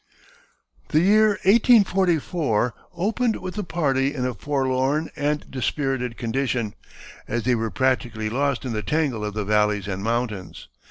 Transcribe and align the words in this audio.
The 0.89 1.01
year 1.01 1.27
1844 1.43 2.73
opened 2.95 3.35
with 3.35 3.53
the 3.53 3.63
party 3.63 4.15
in 4.15 4.25
a 4.25 4.33
forlorn 4.33 5.11
and 5.15 5.45
dispirited 5.51 6.17
condition, 6.17 6.73
as 7.27 7.43
they 7.43 7.53
were 7.53 7.69
practically 7.69 8.27
lost 8.27 8.65
in 8.65 8.73
the 8.73 8.81
tangle 8.81 9.23
of 9.23 9.35
the 9.35 9.45
valleys 9.45 9.87
and 9.87 10.01
mountains. 10.03 10.67